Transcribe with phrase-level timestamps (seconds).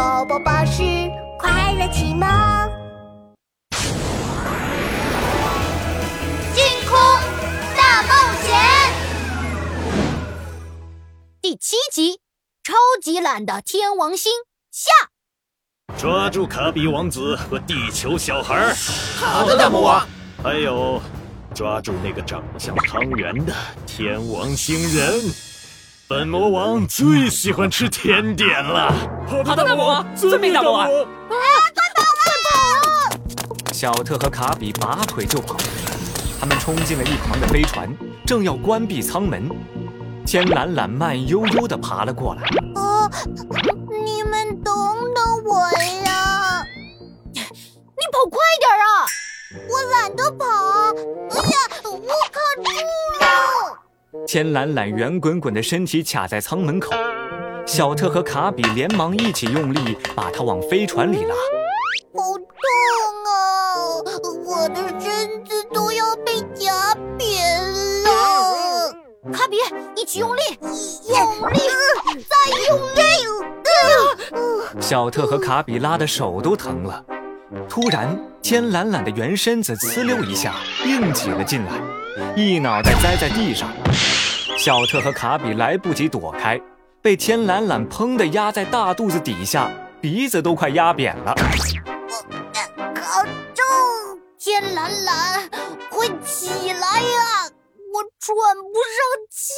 [0.00, 0.82] 宝宝巴士
[1.38, 2.26] 快乐启蒙，
[6.54, 6.98] 星空
[7.76, 8.08] 大冒
[8.40, 8.56] 险
[11.42, 12.18] 第七集：
[12.64, 14.32] 超级懒的天王星
[14.72, 14.90] 下。
[15.98, 18.72] 抓住卡比王子和地球小孩。
[19.18, 20.08] 好的，大魔王。
[20.42, 20.98] 还有，
[21.54, 23.54] 抓住那个长得像汤圆的
[23.86, 25.49] 天王星人。
[26.10, 28.92] 本魔王最喜欢吃甜点了。
[29.46, 30.16] 好的，大魔王。
[30.16, 30.80] 遵命，大魔王。
[30.82, 30.88] 啊！
[30.88, 32.02] 快跑！
[32.18, 33.72] 快跑！
[33.72, 35.56] 小特和卡比拔腿就跑，
[36.40, 37.88] 他们冲进了一旁的飞船，
[38.26, 39.48] 正要关闭舱门。
[40.26, 42.42] 天懒懒慢悠悠地爬了过来。
[42.74, 43.08] 呃！
[44.04, 44.74] 你们等
[45.14, 45.60] 等我
[46.04, 46.66] 呀！
[47.32, 49.06] 你跑快点啊！
[49.70, 50.79] 我懒得跑。
[54.30, 54.32] 了！
[54.32, 56.92] 天懒懒圆滚滚的身体卡在舱门口，
[57.66, 61.34] 小特和卡比连忙一起用力把它往飞船里拉。
[62.14, 62.44] 好痛
[63.26, 63.34] 啊！
[64.46, 67.42] 我的身子都要被夹扁
[68.04, 68.92] 了。
[69.32, 69.56] 卡比，
[70.00, 70.40] 一起用力，
[71.08, 71.18] 用
[71.50, 71.58] 力，
[72.28, 72.36] 再
[72.68, 73.00] 用力！
[74.80, 77.04] 小特和卡比拉的手都疼了。
[77.68, 81.72] 突然，天懒懒的圆身子呲溜一下硬挤了进来，
[82.36, 83.68] 一脑袋栽在地上。
[84.60, 86.60] 小特和卡比来不及躲开，
[87.00, 89.72] 被天懒懒砰的压在大肚子底下，
[90.02, 91.34] 鼻子都快压扁了。
[92.94, 93.62] 卡住！
[94.38, 95.48] 天懒懒，
[95.88, 97.48] 快起来呀！
[97.90, 98.36] 我喘
[98.70, 99.00] 不上
[99.30, 99.54] 气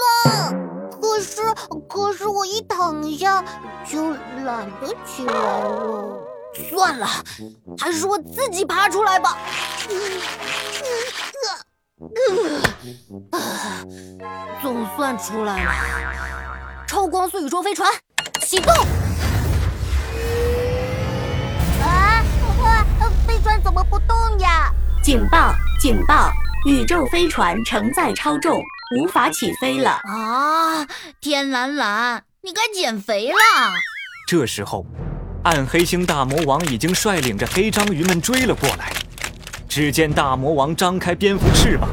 [0.00, 0.02] 了。
[1.00, 1.54] 可是，
[1.88, 3.44] 可是我一躺下
[3.88, 4.10] 就
[4.44, 6.26] 懒得起来了。
[6.68, 7.06] 算了，
[7.78, 9.38] 还是我自己爬出来吧。
[12.00, 12.08] 呃呃
[13.30, 13.39] 呃
[14.60, 15.72] 总算出来了。
[16.86, 17.90] 超光速宇宙飞船
[18.40, 18.74] 启动。
[21.82, 22.22] 啊！
[23.26, 24.72] 飞船怎么不动呀？
[25.02, 25.54] 警报！
[25.80, 26.30] 警报！
[26.66, 28.60] 宇宙飞船承载超重，
[28.98, 30.00] 无法起飞了。
[30.04, 30.86] 啊！
[31.20, 33.38] 天蓝蓝，你该减肥了。
[34.26, 34.84] 这时候。
[35.42, 38.92] 暗黑星大魔王已经率领着黑章鱼们追了过来。
[39.66, 41.88] 只见大魔王张开蝙蝠翅膀，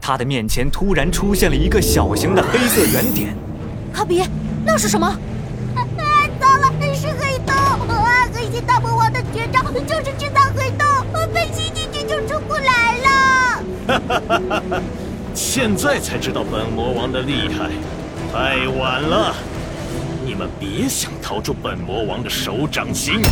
[0.00, 3.36] 他的面前突然出现了一个小型的黑色圆点。
[3.92, 4.24] 卡比，
[4.64, 5.06] 那是什么？
[5.06, 5.86] 啊！
[6.40, 7.54] 糟了，是黑洞！
[7.54, 8.28] 啊！
[8.32, 10.86] 黑心大魔王的绝招就是制造黑洞，
[11.32, 13.08] 被吸进去就出不来了。
[13.86, 14.82] 哈哈哈哈哈！
[15.34, 17.70] 现在才知道本魔王的厉害，
[18.32, 19.34] 太晚了。
[20.24, 23.22] 你们别想逃出本魔王的手掌心！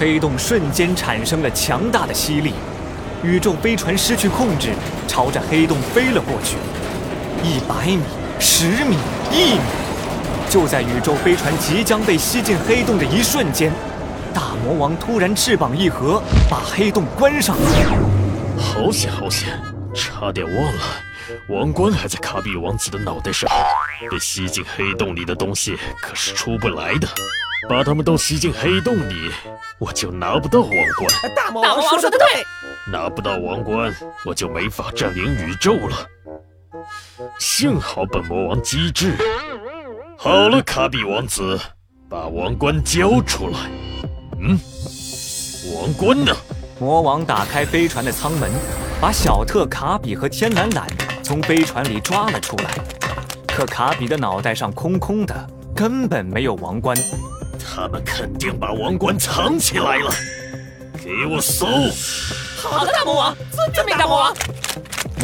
[0.00, 2.54] 黑洞瞬间产生了强大的吸力，
[3.22, 4.70] 宇宙飞船失去控制，
[5.06, 6.56] 朝着黑洞飞了过去。
[7.44, 8.00] 一百米，
[8.38, 8.96] 十米，
[9.30, 9.60] 一米，
[10.48, 13.70] 就在宇宙飞船即将被吸进黑洞的一瞬间，
[14.32, 17.62] 大魔王突然翅膀一合，把黑洞关上了。
[18.58, 19.60] 好险，好险，
[19.94, 20.80] 差点忘了。
[21.48, 23.50] 王冠还在卡比王子的脑袋上，
[24.10, 27.06] 被吸进黑洞里的东西可是出不来的。
[27.68, 29.30] 把他们都吸进黑洞里，
[29.78, 31.34] 我就拿不到王冠。
[31.36, 32.44] 大魔王说的对，
[32.90, 33.94] 拿不到王冠，
[34.24, 35.96] 我就没法占领宇宙了。
[37.38, 39.14] 幸好本魔王机智。
[40.16, 41.58] 好了，卡比王子，
[42.08, 43.58] 把王冠交出来。
[44.40, 44.58] 嗯，
[45.74, 46.34] 王冠呢？
[46.78, 48.50] 魔王打开飞船的舱门，
[49.00, 50.86] 把小特、卡比和天蓝蓝。
[51.22, 52.70] 从飞船里抓了出来，
[53.46, 56.96] 可卡比的脑袋上空空的，根本没有王冠。
[57.62, 60.10] 他们肯定把王冠藏起来了，
[61.02, 61.66] 给我搜！
[62.56, 63.36] 好的，大魔王，
[63.74, 64.34] 遵命，大魔王。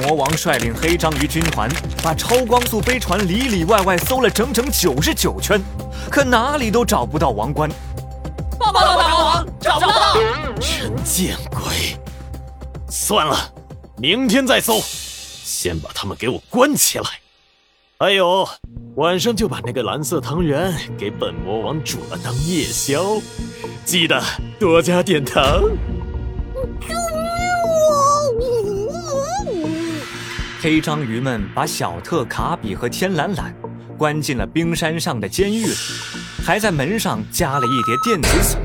[0.02, 1.68] 魔王率领黑章鱼军团，
[2.02, 5.60] 把超光速飞船里里外外搜了整整九十九圈，
[6.10, 7.70] 可哪里都找不到王冠。
[8.58, 10.14] 报告大魔王，找不到！
[10.60, 11.96] 真见鬼！
[12.90, 13.52] 算了，
[13.96, 14.80] 明天再搜。
[14.82, 17.04] 先把他们给我关起来，
[17.98, 18.46] 还有
[18.96, 23.16] 晚上就把那个蓝色汤圆给本魔王煮了当夜宵，
[23.86, 24.22] 记得
[24.60, 25.62] 多加点糖。
[26.78, 26.94] 救命
[28.90, 28.92] 啊！
[30.60, 33.54] 黑章鱼们把小特、卡比和天蓝蓝
[33.96, 35.72] 关进了冰山上的监狱里，
[36.44, 38.60] 还在门上加了一叠电子锁。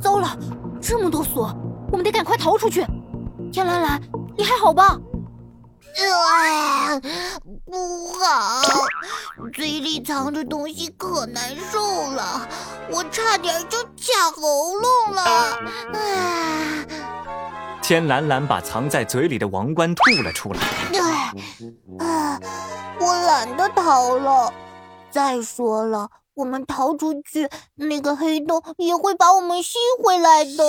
[0.00, 0.38] 糟了，
[0.80, 1.52] 这么多锁，
[1.90, 2.86] 我们得赶快逃出去。
[3.50, 4.00] 天蓝蓝，
[4.38, 4.96] 你还好吧？
[6.04, 7.00] 啊，
[7.64, 8.62] 不好！
[9.54, 12.48] 嘴里藏着东西可难受了，
[12.90, 15.22] 我差点就卡喉咙了。
[15.22, 16.84] 啊！
[17.82, 20.60] 天蓝蓝把藏在嘴里的王冠吐了出来。
[21.98, 22.38] 啊！
[22.98, 24.52] 我懒得逃了，
[25.10, 30.64] 再说了，我们逃出去，那个黑洞也会把我们吸回来的。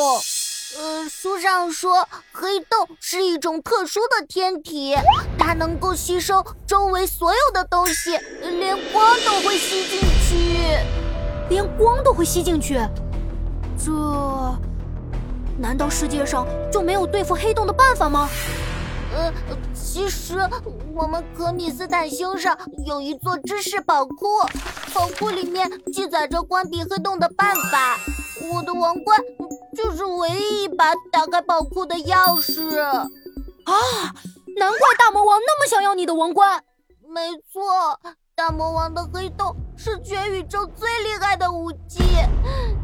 [0.76, 4.96] 呃，书上说，黑洞是一种特殊的天体，
[5.40, 10.78] 它能够吸收周围所有的东西，连光都会吸进去。
[11.50, 12.80] 连光都会吸进去？
[13.78, 13.92] 这……
[15.58, 18.30] 难道世界上就没有对付黑洞的办法吗？
[19.16, 19.34] 呃，
[19.74, 20.38] 其实
[20.94, 24.42] 我们可米斯坦星上有一座知识宝库，
[24.94, 27.98] 宝库里面记载着关闭黑洞的办法。
[28.54, 29.20] 我的王冠
[29.76, 33.08] 就是唯一一把打开宝库的钥匙啊！
[34.58, 36.64] 难怪大魔王那么想要你的王冠。
[37.08, 38.00] 没错，
[38.38, 42.04] 大魔王的黑洞是全宇宙最厉害的武器。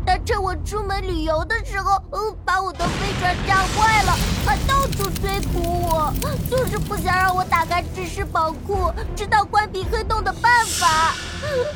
[0.03, 2.01] 他趁我出门旅游的时候，
[2.43, 4.17] 把我的飞船炸坏了，
[4.47, 6.11] 还到处追捕我，
[6.49, 11.13] 就是不想让我打开知识宝库，知道关闭黑洞的办法。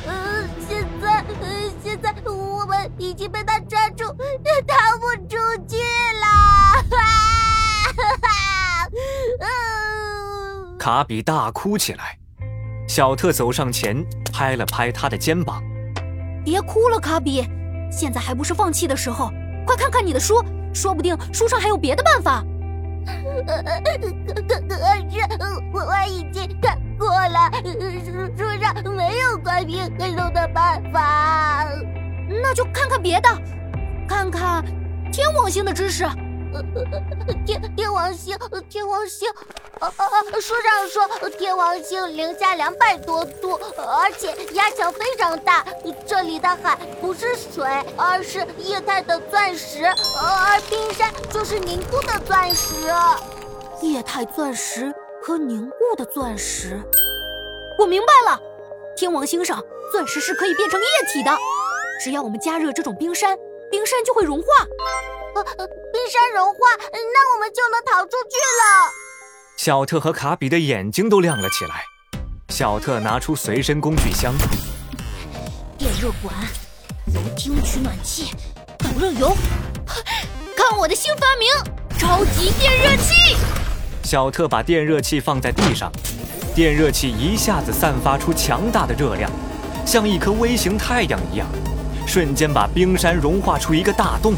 [0.08, 1.48] 呃，现在，呃
[1.80, 5.36] 现在我们已经被他抓住，逃不出
[5.68, 5.76] 去
[6.18, 6.26] 了。
[10.80, 12.18] 卡比大哭起来，
[12.98, 15.62] 小特走上前拍了拍他的肩膀
[16.44, 17.46] ：“别哭了，卡比。”
[17.92, 19.30] 现在还不是放弃的时候，
[19.64, 22.44] 快看看你的书，说不定书上还有别的办法。
[23.06, 24.74] 可可可
[25.08, 25.20] 是
[25.72, 27.48] 我我已经看过了，
[28.04, 31.64] 书书上没有关闭黑洞的办法。
[32.28, 33.28] 那就看看别的，
[34.08, 34.64] 看看
[35.12, 36.04] 天王星的知识。
[37.46, 38.36] 天天王星，
[38.68, 39.28] 天王星，
[39.80, 40.06] 啊啊！
[40.40, 45.64] 书上说天王星零下两百多度，而且压强非常大。
[46.06, 47.66] 这里的海不是水，
[47.96, 52.74] 而是液态的钻石，而冰山就是凝固的钻石。
[53.82, 56.80] 液态钻石和凝固的钻石，
[57.78, 58.40] 我明白了。
[58.96, 59.62] 天王星上
[59.92, 61.30] 钻石是可以变成液体的，
[62.02, 63.38] 只要我们加热这种冰山，
[63.70, 64.46] 冰山就会融化。
[65.92, 66.58] 冰山融化，
[66.92, 68.92] 那我们就能逃出去了。
[69.56, 71.84] 小特和卡比的眼睛都亮了起来。
[72.48, 74.32] 小特拿出随身工具箱，
[75.76, 76.34] 电热管、
[77.12, 78.32] 油汀取暖器、
[78.78, 79.36] 导热油，
[80.56, 81.48] 看我的新发明——
[81.98, 83.36] 超级电热器！
[84.02, 85.92] 小特把电热器放在地上，
[86.54, 89.30] 电热器一下子散发出强大的热量，
[89.84, 91.46] 像一颗微型太阳一样，
[92.06, 94.34] 瞬间把冰山融化出一个大洞。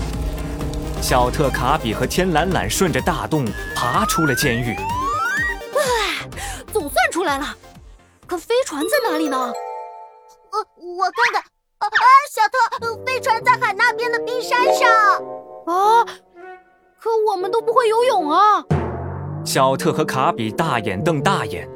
[1.03, 3.45] 小特、卡比和天懒懒顺着大洞
[3.75, 4.77] 爬出了监狱。
[5.75, 6.29] 唉，
[6.73, 7.57] 总算出来了。
[8.27, 9.37] 可飞船在哪里呢？
[9.37, 11.43] 呃，我看看。
[11.79, 11.97] 啊啊，
[12.31, 12.43] 小
[12.87, 14.89] 特，飞船在海那边的冰山上。
[15.67, 16.05] 啊，
[17.01, 18.63] 可我们都不会游泳啊。
[19.45, 21.69] 小特和卡比大眼瞪大眼。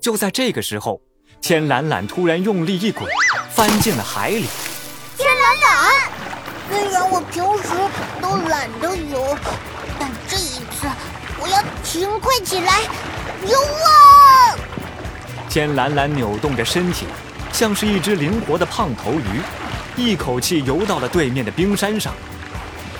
[0.00, 0.98] 就在这个时候，
[1.42, 3.06] 天懒懒突然用力一滚，
[3.50, 4.46] 翻进了海里。
[5.18, 6.10] 天懒懒。
[6.70, 7.68] 虽然我平时
[8.30, 9.36] 都懒得游，
[9.98, 10.86] 但这一次
[11.40, 12.82] 我要勤快起来，
[13.44, 14.56] 游啊！
[15.48, 17.06] 天蓝蓝扭动着身体，
[17.52, 19.42] 像是一只灵活的胖头鱼，
[19.96, 22.12] 一口气游到了对面的冰山上。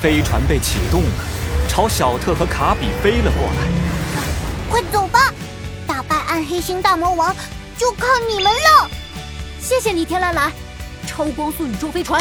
[0.03, 1.25] 飞船被启动了，
[1.69, 4.69] 朝小特和卡比飞了过来。
[4.69, 5.33] 快走吧，
[5.87, 7.33] 打败暗黑星大魔王
[7.79, 8.91] 就靠你们了！
[9.61, 10.51] 谢谢你，天蓝蓝，
[11.07, 12.21] 超光速宇宙飞船。